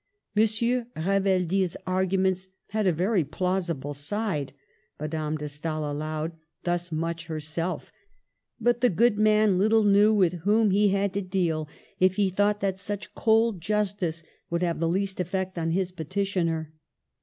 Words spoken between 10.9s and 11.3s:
to